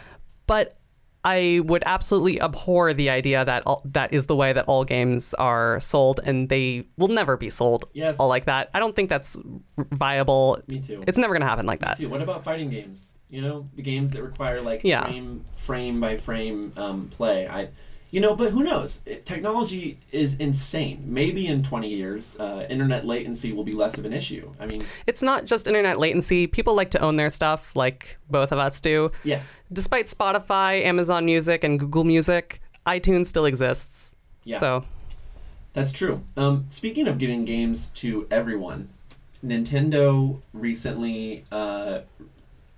[0.46, 0.76] But
[1.24, 5.34] I would absolutely abhor the idea that all, that is the way that all games
[5.34, 8.18] are sold, and they will never be sold Yes.
[8.18, 8.70] all like that.
[8.74, 9.36] I don't think that's
[9.76, 10.58] viable.
[10.66, 11.04] me too.
[11.06, 11.96] It's never going to happen like that.
[11.98, 12.08] too.
[12.08, 13.14] What about fighting games?
[13.28, 15.04] You know, the games that require like Yeah.
[15.04, 17.46] frame frame by frame um, play.
[17.46, 17.68] I,
[18.12, 19.00] you know, but who knows?
[19.06, 21.02] It, technology is insane.
[21.06, 24.52] Maybe in twenty years, uh, internet latency will be less of an issue.
[24.60, 26.46] I mean, It's not just internet latency.
[26.46, 29.10] People like to own their stuff, like both of us do.
[29.24, 34.14] yes, Despite Spotify, Amazon Music, and Google Music, iTunes still exists.
[34.44, 34.58] Yeah.
[34.58, 34.84] So,
[35.72, 36.22] that's true.
[36.36, 38.90] Um, speaking of getting games to everyone,
[39.42, 42.00] Nintendo recently uh,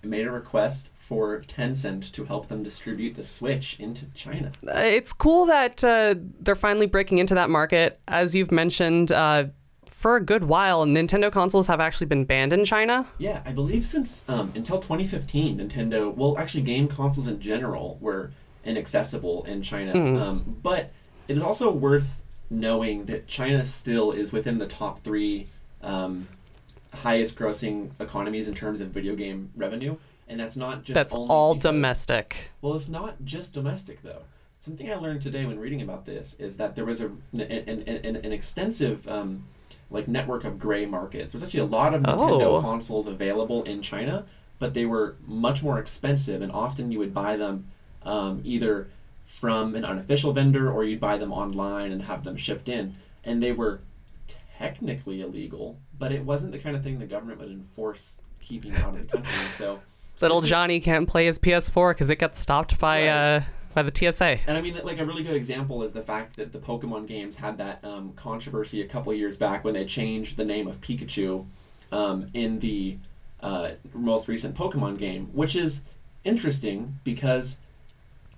[0.03, 4.53] made a request for Tencent to help them distribute the Switch into China.
[4.67, 8.01] uh, it's cool that uh, they're finally breaking into that market.
[8.09, 9.47] As you've mentioned, uh,
[9.87, 13.07] for a good while, Nintendo consoles have actually been banned in China.
[13.19, 18.31] Yeah, I believe since um, until 2015, Nintendo, well, actually, game consoles in general were
[18.65, 19.93] inaccessible in China.
[19.93, 20.91] Um, but
[21.29, 25.47] it is also worth knowing that China still is within the top three
[25.83, 26.29] um,
[26.93, 29.97] highest grossing economies in terms of video game revenue.
[30.29, 32.51] And that's not just That's all because- domestic.
[32.63, 34.23] well, it's not just domestic though.
[34.61, 37.83] Something I learned today when reading about this is that there was a an, an,
[37.83, 39.45] an, an extensive um,
[39.91, 41.33] like network of gray markets.
[41.33, 42.61] There's actually a lot of Nintendo Oh.
[42.63, 44.25] consoles available in China,
[44.59, 47.67] but they were much more expensive, and often you would buy them
[48.05, 48.89] um, either
[49.27, 53.43] from an unofficial vendor or you'd buy them online and have them shipped in, and
[53.43, 53.81] they were
[54.59, 58.95] technically illegal, but it wasn't the kind of thing the government would enforce keeping out
[58.95, 59.33] of the country.
[59.57, 59.81] So.
[60.21, 63.37] Little is- Johnny can't play his PS4 because it got stopped by Right.
[63.37, 63.41] uh,
[63.75, 64.39] by the TSA.
[64.47, 67.35] And I mean, like a really good example is the fact that the Pokemon games
[67.37, 71.45] had that um, controversy a couple years back when they changed the name of Pikachu
[71.91, 72.97] um, in the
[73.41, 75.83] uh, most recent Pokemon game, which is
[76.23, 77.57] interesting because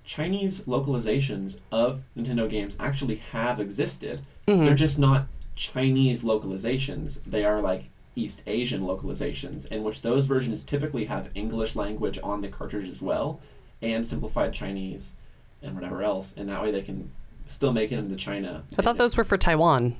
[0.04, 4.22] Chinese localizations of Nintendo games actually have existed.
[4.46, 7.20] They're just not Chinese localizations.
[7.26, 12.40] They are like East Asian localizations, in which those versions typically have English language on
[12.40, 13.40] the cartridge as well,
[13.82, 15.14] and simplified Chinese
[15.62, 17.10] and whatever else, and that way they can
[17.46, 18.64] still make it into China.
[18.78, 19.96] I thought those were for Taiwan.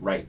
[0.00, 0.26] right,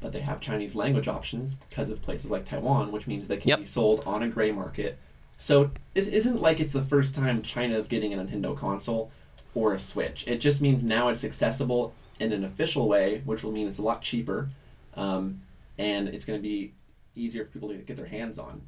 [0.00, 3.50] but they have Chinese language options because of places like Taiwan, which means they can
[3.50, 3.58] Yep.
[3.58, 4.96] be sold on a gray market
[5.36, 9.10] So it isn't like it's the first time China is getting a Nintendo console
[9.54, 10.24] or a Switch.
[10.28, 13.82] It just means now it's accessible in an official way, which will mean it's a
[13.82, 14.50] lot cheaper,
[14.96, 15.40] um,
[15.80, 16.74] and it's going to be
[17.16, 18.62] easier for people to get their hands on.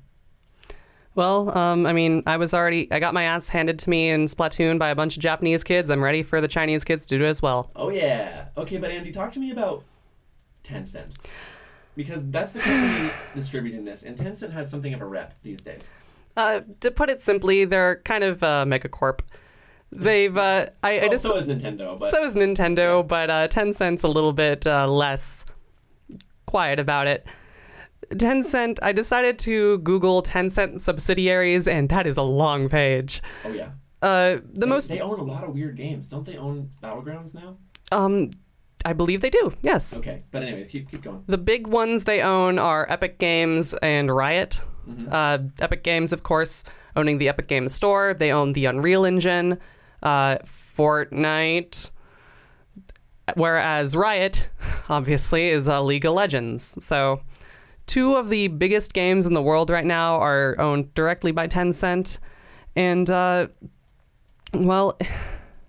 [1.14, 4.24] Well, um, I mean, I was already I got my ass handed to me in
[4.24, 5.90] Splatoon by a bunch of Japanese kids.
[5.90, 7.70] I'm ready for the Chinese kids to do it as well.
[7.76, 8.46] Oh yeah.
[8.56, 9.84] Okay, but Andy, talk to me about
[10.64, 11.14] Tencent.
[11.94, 15.90] Because that's the company distributing this, and Tencent has something of a rep these days.
[16.34, 19.20] Uh, to put it simply, they're kind of uh, megacorp.
[19.90, 24.08] They've uh, I, just so is Nintendo, but so is Nintendo, but uh, Tencent's a
[24.08, 25.44] little bit uh, less
[26.52, 27.26] quiet about it.
[28.14, 33.22] Tencent, I decided to Google Tencent subsidiaries, and that is a long page.
[33.44, 33.70] oh yeah.
[34.02, 36.36] Uh, the They- most, they own a lot of weird games, don't they?
[36.36, 37.56] Own Battlegrounds now?
[37.92, 38.30] um,
[38.84, 39.54] I believe they do.
[39.62, 39.96] Yes.
[39.96, 41.22] Okay, but anyways, keep keep going.
[41.28, 44.60] The big ones they own are Epic Games and Riot.
[45.10, 46.64] Uh, Epic Games, of course,
[46.96, 48.12] owning the Epic Games Store.
[48.12, 49.58] They own the Unreal Engine,
[50.02, 51.90] uh, Fortnite.
[53.34, 54.48] Whereas Riot,
[54.88, 56.84] obviously, is uh, League of Legends.
[56.84, 57.22] So,
[57.86, 62.18] two of the biggest games in the world right now are owned directly by Tencent.
[62.74, 63.48] And, uh,
[64.52, 64.98] well,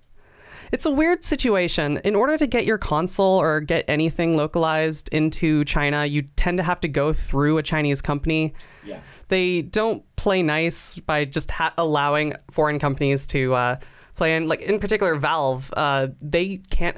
[0.71, 1.97] it's a weird situation.
[2.03, 6.63] In order to get your console or get anything localized into China, you tend to
[6.63, 8.53] have to go through a Chinese company.
[8.83, 8.99] Yeah.
[9.27, 13.75] They don't play nice by just ha- allowing foreign companies to uh,
[14.15, 14.47] play in.
[14.47, 16.97] Like in particular, Valve, uh, they can't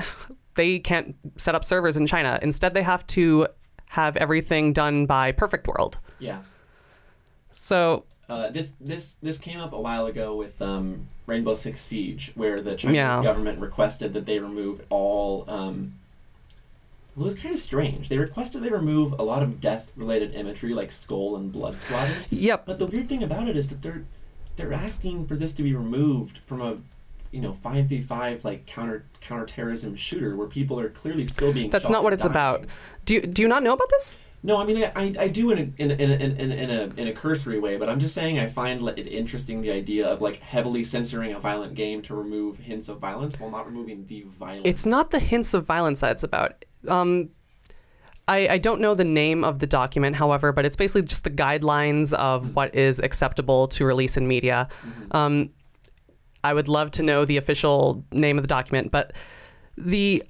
[0.55, 2.39] they can't set up servers in China.
[2.41, 3.47] Instead, they have to
[3.89, 5.99] have everything done by Perfect World.
[6.19, 6.39] Yeah.
[7.53, 12.31] So Uh, this this this came up a while ago with um, Rainbow Six Siege,
[12.35, 13.23] where the Chinese Yeah.
[13.23, 15.45] government requested that they remove all.
[15.47, 15.93] Um,
[17.15, 18.09] well, it was kind of strange.
[18.09, 22.27] They requested they remove a lot of death-related imagery, like skull and blood splatters.
[22.29, 24.03] yep, But the weird thing about it is that they're
[24.57, 26.77] they're asking for this to be removed from a
[27.35, 31.69] you know five v five like counter counterterrorism shooter where people are clearly still being.
[31.69, 32.65] that's not what it's about.
[33.03, 34.19] Do you, do you not know about this?
[34.41, 36.55] No, I mean I, I, I do in a in a, in, a, in, a,
[36.55, 39.71] in a in a cursory way, but I'm just saying I find it interesting the
[39.71, 43.65] idea of like heavily censoring a violent game to remove hints of violence while not
[43.65, 44.65] removing the violence.
[44.65, 46.63] It's not the hints of violence that it's about.
[46.87, 47.31] Um,
[48.27, 51.29] I, I don't know the name of the document, however, but it's basically just the
[51.29, 54.67] guidelines of what is acceptable to release in media.
[55.11, 55.51] Um,
[56.45, 59.13] I would love to know the official name of the document, but
[59.77, 60.23] the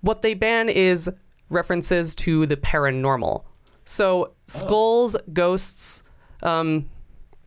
[0.00, 1.08] what they ban is
[1.48, 3.44] references to the paranormal.
[3.84, 6.02] So skulls, ghosts,
[6.42, 6.88] um,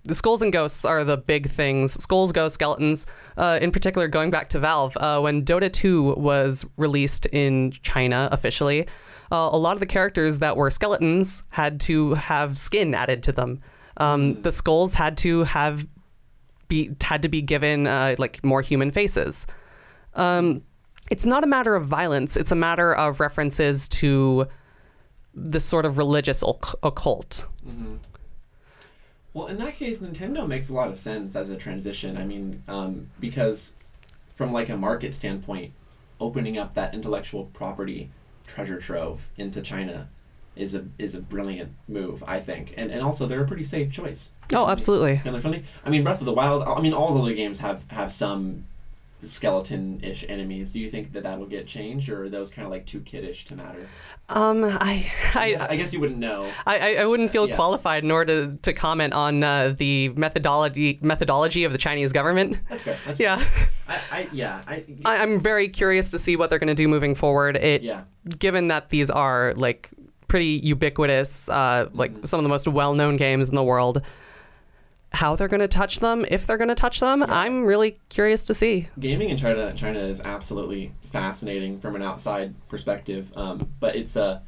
[0.04, 1.94] the skulls and ghosts are the big things.
[1.94, 3.06] Skulls, ghosts, skeletons.
[3.38, 8.28] Uh, in particular, going back to Valve, uh, when Dota 2 was released in China
[8.32, 8.88] officially,
[9.32, 13.32] uh, a lot of the characters that were skeletons had to have skin added to
[13.32, 13.62] them.
[13.98, 15.88] Um, The skulls had to have
[16.74, 19.46] be had to be given uh, like more human faces.
[20.16, 20.64] Um,
[21.12, 24.48] it's not a matter of violence; it's a matter of references to
[25.36, 27.46] the sort of religious occ- occult.
[27.64, 27.96] hmm
[29.34, 32.18] Well, in that case, Nintendo makes a lot of sense as a transition.
[32.18, 33.74] I mean, um, because
[34.36, 35.74] from like a market standpoint,
[36.20, 38.10] opening up that intellectual property
[38.48, 40.08] treasure trove into China
[40.56, 43.92] is a is a brilliant move, I think, and and also they're a pretty safe
[43.92, 44.32] choice.
[44.54, 45.22] Oh, absolutely.
[45.26, 45.64] And they're friendly.
[45.86, 46.64] I mean, Breath of the Wild.
[46.64, 48.66] I mean, all the other games have have some
[49.26, 50.72] skeleton-ish enemies.
[50.72, 53.46] Do you think that that'll get changed, or are those kind of like too kiddish
[53.46, 53.88] to matter?
[54.30, 56.50] Um, I, I, I, guess, I guess you wouldn't know.
[56.66, 57.56] I, I- wouldn't feel Yeah.
[57.56, 62.60] qualified nor to, to comment on uh, the methodology methodology of the Chinese government.
[62.70, 62.98] That's fair.
[63.06, 63.70] That's Yeah, Fair.
[63.88, 64.62] I, I yeah.
[64.68, 67.58] I, I, I'm very curious to see what they're going to do moving forward.
[67.58, 68.04] It, yeah.
[68.40, 69.90] given that these are like
[70.34, 72.28] pretty ubiquitous, uh, like Mhm.
[72.28, 74.02] some of the most well-known games in the world.
[75.12, 78.44] How they're going to touch them, if they're going to touch them, I'm really curious
[78.46, 78.88] to see.
[79.00, 84.42] gaming in China China is absolutely fascinating from an outside perspective, um, but it's a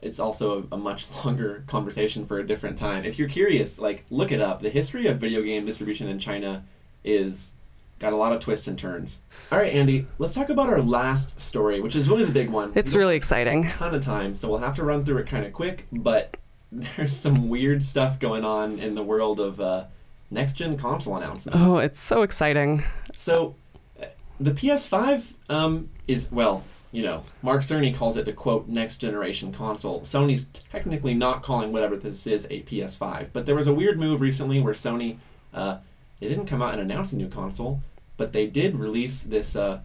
[0.00, 3.04] it's also a, a much longer conversation for a different time.
[3.04, 4.60] If you're curious, like look it up.
[4.60, 6.64] The history of video game distribution in China
[7.04, 7.54] is
[8.02, 9.20] got a lot of twists and turns.
[9.52, 12.72] All right, Andy, let's talk about our last story, which is really the big one.
[12.74, 13.68] It's really exciting.
[13.68, 15.86] ton of time, so we'll have to run through it kind of quick.
[15.92, 16.36] But
[16.72, 19.84] there's some weird stuff going on in the world of uh,
[20.32, 21.58] next gen console announcements.
[21.62, 22.82] Oh, it's so exciting.
[23.14, 23.54] So,
[24.02, 24.06] uh,
[24.40, 29.52] the PS5 um, is well, you know, Mark Cerny calls it the quote next generation
[29.52, 30.00] console.
[30.00, 34.20] Sony's technically not calling whatever this is a PS5, but there was a weird move
[34.20, 35.18] recently where Sony,
[35.54, 35.78] uh,
[36.18, 37.80] they didn't come out and announce a new console,
[38.16, 39.80] but they did release this uh,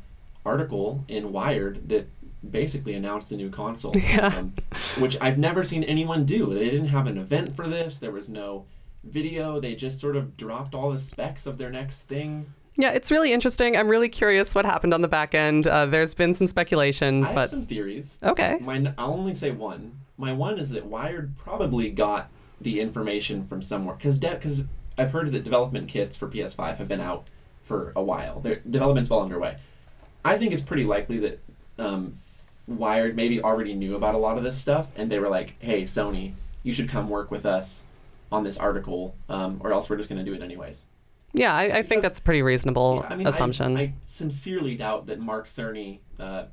[0.46, 2.08] article in Wired that
[2.50, 4.28] basically announced a new console, Yeah.
[4.38, 4.54] um,
[5.00, 6.54] which I've never seen anyone do.
[6.54, 7.98] They didn't have an event for this.
[7.98, 8.66] There was no
[9.04, 9.60] video.
[9.60, 12.46] They just sort of dropped all the specs of their next thing.
[12.80, 13.76] Yeah, it's really interesting.
[13.76, 15.66] I'm really curious what happened on the back end.
[15.66, 18.20] Uh, there's been some speculation, I have but some theories.
[18.22, 18.58] okay.
[18.62, 20.00] My, I'll only say one.
[20.18, 22.30] My one is that Wired probably got
[22.62, 24.64] the information from somewhere because because
[24.98, 27.28] I've heard that development kits for PS5 have been out
[27.68, 28.40] for a while.
[28.40, 29.58] Their development's well underway.
[30.26, 31.40] I think it's pretty likely that
[31.78, 32.18] um,
[32.66, 35.84] Wired maybe already knew about a lot of this stuff, and they were like, "Hey,
[35.84, 37.86] Sony, you should come work with us
[38.32, 40.86] on this article, um, or else we're just going to do it anyways."
[41.34, 43.78] Yeah, I, I think that's a pretty reasonable Yeah, I mean, I- assumption.
[43.78, 46.46] I, sincerely doubt that Mark Cerny, uh,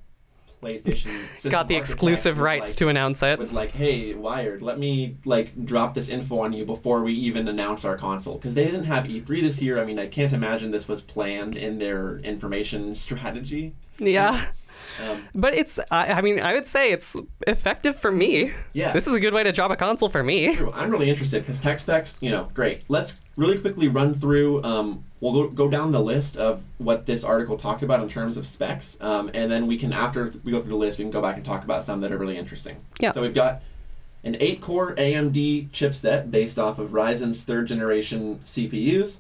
[0.64, 3.38] PlayStation, Got the exclusive rights like- to announce it.
[3.38, 7.48] was like, "Hey, Wired, let me like drop this info on you before we even
[7.48, 9.80] announce our console." Because they didn't have E3 this year.
[9.80, 13.74] I mean, I can't imagine this was planned in their information strategy.
[13.98, 14.46] Yeah.
[15.08, 17.16] Um, But it's, I, I mean, I would say it's
[17.46, 18.52] effective for me.
[18.72, 18.92] Yeah.
[18.92, 20.54] This is a good way to drop a console for me.
[20.54, 20.72] true.
[20.72, 22.82] I'm really interested because tech specs, you know, great.
[22.88, 24.62] Let's really quickly run through.
[24.62, 28.36] Um, we'll go, go down the list of what this article talked about in terms
[28.36, 31.10] of specs, um, and then we can, after we go through the list, we can
[31.10, 32.76] go back and talk about some that are really interesting.
[33.00, 33.12] Yeah.
[33.12, 33.62] So we've got
[34.22, 39.18] an 8 core AMD chipset based off of Ryzen's third generation CPUs,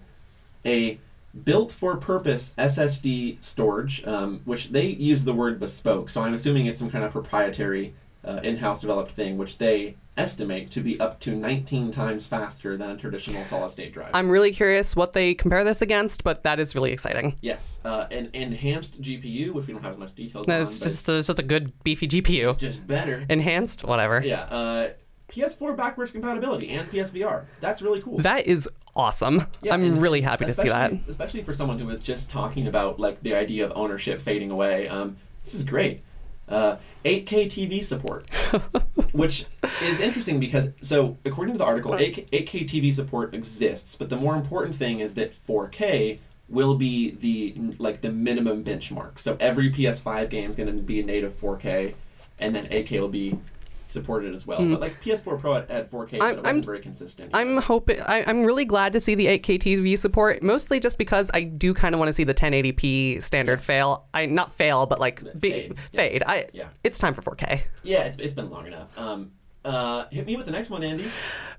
[0.64, 0.98] a
[1.42, 6.66] built for purpose SSD storage, um, which they use the word bespoke, so I'm assuming
[6.66, 7.94] it's some kind of proprietary
[8.24, 12.76] uh, in house developed thing, which they estimate to be up to 19 times faster
[12.76, 14.10] than a traditional solid state drive.
[14.14, 17.36] I'm really curious what they compare this against, but that is really exciting.
[17.42, 20.84] yes, uh, an enhanced GPU, which we don't have as much details on, It's but
[20.88, 22.56] just, it's just a good beefy it's GPU.
[22.58, 23.26] just better.
[23.28, 24.22] Enhanced, whatever.
[24.24, 24.90] Yeah, uh,
[25.28, 27.44] PS4 backwards compatibility and PSVR.
[27.60, 28.18] That's really cool.
[28.18, 29.46] That is awesome.
[29.62, 30.92] Yeah, I'm really happy to see that.
[31.08, 34.88] especially- for someone who was just talking about like the idea of ownership fading away.
[34.88, 36.02] Um, this is great.
[36.48, 36.76] Uh,
[37.06, 38.28] 8K TV support,
[39.12, 39.46] which
[39.82, 44.16] is interesting because so according to the article, 8K, 8K TV support exists, but the
[44.16, 46.18] more important thing is that 4K
[46.50, 49.18] will be the like the minimum benchmark.
[49.18, 51.94] So every PS5 game is going to be a native 4K,
[52.38, 53.38] and then 8K will be
[53.94, 54.58] supported as well.
[54.58, 56.22] But like PS4 Pro at, at 4K, but Hmm.
[56.22, 57.30] I'm- it wasn't I'm- very consistent.
[57.32, 58.00] I'm hoping.
[58.02, 61.72] I, I'm really glad to see the 8K TV support, mostly just because I do
[61.72, 63.64] kind of want to see the 1080p standard Yes.
[63.64, 64.06] fail.
[64.12, 66.30] I not fail, but like be, Fade, yeah.
[66.30, 66.46] I.
[66.52, 66.68] Yeah.
[66.84, 67.62] It's time for 4K.
[67.82, 68.88] Yeah, it's, it's been long enough.
[68.98, 69.30] Um,
[69.64, 71.10] uh, hit me with the next one, Andy.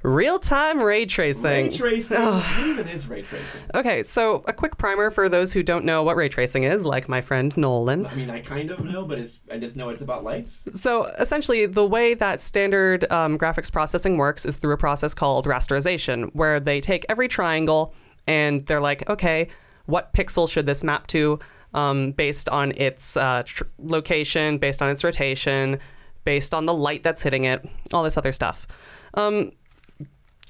[0.03, 1.65] Real time ray tracing.
[1.65, 2.21] Ray tracing.
[2.21, 3.61] what even is ray tracing?
[3.73, 7.09] Okay, so a quick primer for those who don't know what ray tracing is, like
[7.09, 8.05] my friend Nolan.
[8.05, 10.67] I mean, I kind of know, but it's I just know it's about lights.
[10.79, 15.45] So essentially, the way that standard um, graphics processing works is through a process called
[15.45, 17.93] rasterization, where they take every triangle
[18.27, 19.47] and they're like, okay,
[19.85, 21.39] what pixel should this map to
[21.73, 25.79] um, based on its uh, tr- location, based on its rotation,
[26.25, 28.67] based on the light that's hitting it, all this other stuff.
[29.13, 29.51] Um,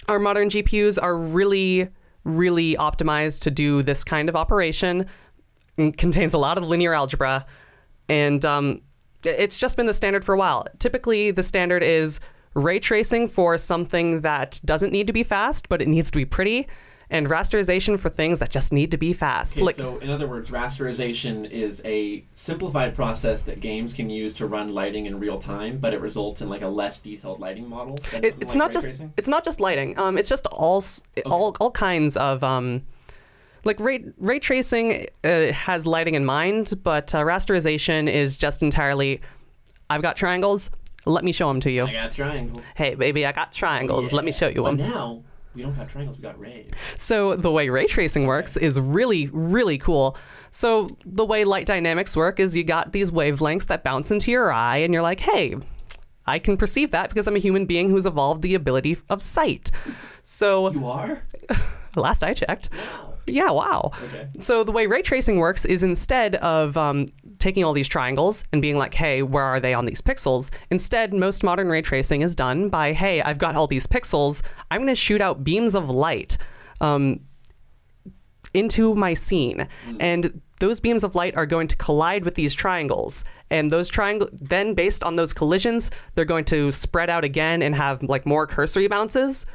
[0.07, 1.89] our modern GPUs are really,
[2.23, 5.05] really optimized to do this kind of operation.
[5.77, 7.45] It contains a lot of linear algebra,
[8.09, 8.81] and um,
[9.23, 10.65] it's just been the standard for a while.
[10.79, 12.19] Typically, the standard is
[12.53, 16.25] ray tracing for something that doesn't need to be fast, but it needs to be
[16.25, 16.67] pretty,
[17.09, 19.55] and rasterization for things that just need to be fast.
[19.55, 24.33] Okay, like, so in other words, rasterization is a simplified process that games can use
[24.35, 27.69] to run lighting in real time, but it results in like a less detailed lighting
[27.69, 27.97] model.
[28.13, 29.13] it, it's like not just tracing?
[29.17, 29.97] it's not just lighting.
[29.99, 32.83] Um, it's just all s all all kinds of um,
[33.63, 39.21] like ray ray tracing uh, has lighting in mind, but uh, rasterization is just entirely.
[39.89, 40.71] I've got triangles.
[41.05, 41.85] Let me show them to you.
[41.85, 42.63] I got triangles.
[42.75, 44.11] Hey, baby, I got triangles.
[44.11, 44.89] Let me show you But them.
[44.89, 45.23] now
[45.55, 46.17] we don't got triangles.
[46.17, 46.69] We got rays.
[46.97, 50.17] So the way ray tracing works is really, really cool.
[50.51, 54.51] So the way light dynamics work is you got these wavelengths that bounce into your
[54.51, 55.55] eye, and you're like, hey,
[56.25, 59.71] I can perceive that because I'm a human being who's evolved the ability of sight.
[60.23, 61.23] So You are.
[61.95, 62.69] last I checked.
[62.73, 63.13] Wow.
[63.27, 63.91] Yeah, wow.
[64.03, 64.27] Okay.
[64.39, 67.07] So the way ray tracing works is instead of um,
[67.39, 70.51] taking all these triangles and being like, hey, where are they on these pixels?
[70.69, 74.41] Instead, most modern ray tracing is done by, hey, I've got all these pixels.
[74.71, 76.37] I'm going to shoot out beams of light
[76.81, 77.19] um,
[78.53, 79.67] into my scene,
[79.99, 83.25] and those beams of light are going to collide with these triangles.
[83.49, 87.75] And those triangles, then based on those collisions, they're going to spread out again and
[87.75, 89.45] have like more cursory bounces.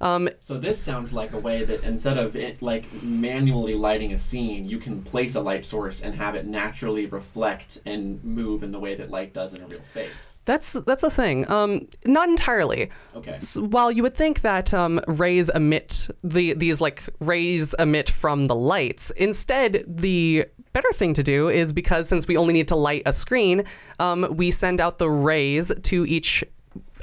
[0.00, 4.18] Um, So this sounds like a way that instead of it like manually lighting a
[4.18, 8.70] scene, you can place a light source and have it naturally reflect and move in
[8.72, 10.40] the way that light does in a real space.
[10.44, 11.50] That's that's a thing.
[11.50, 12.90] Um, not entirely.
[13.14, 13.32] Okay.
[13.32, 18.46] S- while you would think that um, rays emit the these like rays emit from
[18.46, 22.76] the lights, instead the better thing to do is because since we only need to
[22.76, 23.64] light a screen,
[23.98, 26.44] um, we send out the rays to each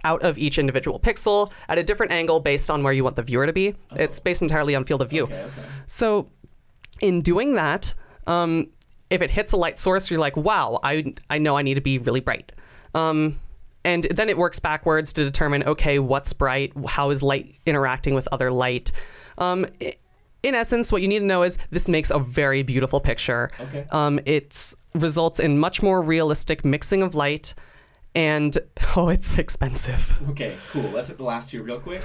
[0.03, 3.23] out of each individual pixel at a different angle based on where you want the
[3.23, 3.75] viewer to be.
[3.95, 5.23] It's based entirely on field of view.
[5.23, 5.61] Okay, okay.
[5.87, 6.29] So,
[7.01, 7.93] in doing that,
[8.27, 8.69] um,
[9.09, 11.81] if it hits a light source, you're like, wow, I, I know I need to
[11.81, 12.51] be really bright.
[12.93, 13.39] Um,
[13.83, 16.73] and then it works backwards to determine, okay, what's bright?
[16.87, 18.91] How is light interacting with other light?
[19.37, 19.67] Um,
[20.41, 23.51] in essence, what you need to know is this makes a very beautiful picture.
[23.59, 23.85] Okay.
[23.91, 27.53] Um, it results in much more realistic mixing of light,
[28.15, 28.57] and
[28.95, 30.17] oh, it's expensive.
[30.29, 30.89] Okay, cool.
[30.89, 32.01] Let's hit the last two real quick.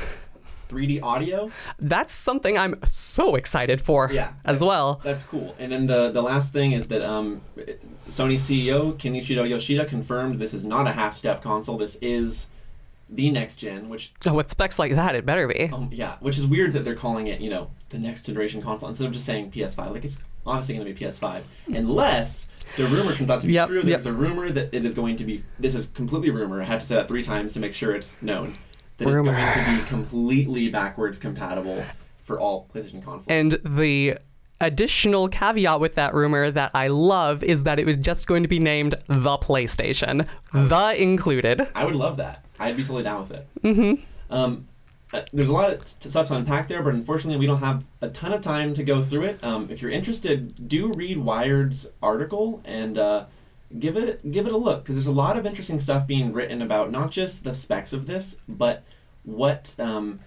[0.69, 1.51] 3D audio.
[1.81, 5.01] That's something I'm so excited for Yeah, as well.
[5.03, 5.57] That's cool.
[5.59, 7.41] And then the the last thing is that um,
[8.09, 11.77] Sony CEO Kenichiro Yoshida confirmed this is not a half step console.
[11.77, 12.47] This is
[13.09, 15.65] the next gen, which Oh, with specs like that, it better be.
[15.73, 18.89] um, yeah, which is weird that they're calling it you know the next generation console
[18.89, 19.91] instead of just saying PS5.
[19.91, 20.21] Like it's
[20.51, 23.77] honestly going to be PS5, unless the rumor turns out to be Yep, true.
[23.79, 23.87] yep.
[23.87, 25.43] There's a rumor that it is going to be.
[25.59, 26.61] This is completely rumor.
[26.61, 28.55] I have to say that three times to make sure it's known.
[28.99, 29.35] That Rumor.
[29.35, 31.83] it's going to be completely backwards compatible
[32.23, 33.29] for all PlayStation consoles.
[33.29, 34.19] And the
[34.61, 38.49] additional caveat with that rumor that I love is that it was just going to
[38.49, 41.63] be named the PlayStation, the included.
[41.75, 42.45] I would love that.
[42.59, 43.47] I'd be totally down with it.
[43.63, 44.03] Mm-hmm.
[44.35, 44.67] Um,
[45.13, 48.09] uh, there's a lot of stuff to unpack there, but unfortunately, we don't have a
[48.09, 49.43] ton of time to go through it.
[49.43, 53.27] Um, if you're interested, do read Wired's article and uh,
[53.79, 56.63] give it give it a look because there's a lot of interesting stuff being written
[56.63, 58.85] about not just the specs of this, but
[59.25, 60.21] what um,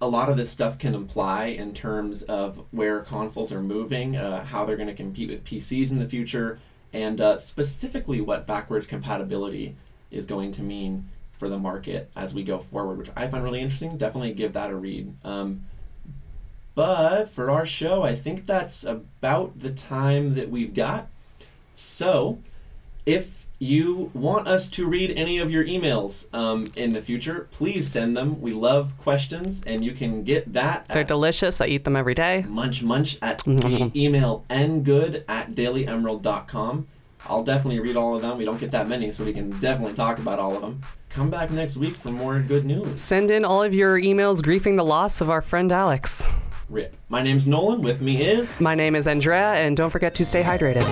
[0.00, 4.44] a lot of this stuff can imply in terms of where consoles are moving, uh,
[4.44, 6.58] how they're going to compete with PCs in the future,
[6.92, 9.76] and uh, specifically what backwards compatibility
[10.10, 11.08] is going to mean
[11.38, 13.96] for the market as we go forward, which I find really interesting.
[13.96, 15.14] Definitely give that a read.
[15.24, 15.64] Um,
[16.74, 21.08] but for our show, I think that's about the time that we've got.
[21.74, 22.38] So,
[23.06, 27.88] if you want us to read any of your emails um, in the future, please
[27.88, 28.40] send them.
[28.40, 31.60] We love questions, and you can get that They're at delicious.
[31.60, 32.44] I eat them every day.
[32.48, 36.88] munch munch at the email ngood at dailyemerald.com.
[37.26, 38.36] I'll definitely read all of them.
[38.36, 40.82] We don't get that many, so we can definitely talk about all of them.
[41.08, 43.00] Come back next week for more good news.
[43.00, 46.28] Send in all of your emails grieving the loss of our friend Alex.
[46.68, 46.96] Rip.
[47.08, 47.82] My name's Nolan.
[47.82, 48.60] With me is.
[48.60, 50.84] My name is Andrea, and don't forget to stay hydrated.